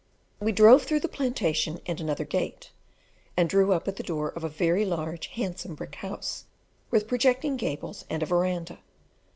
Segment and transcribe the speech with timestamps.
[0.39, 2.71] We drove through the plantation and another gate,
[3.37, 6.45] and drew up at the door of a very large, handsome, brick house,
[6.89, 8.79] with projecting gables and a verandah.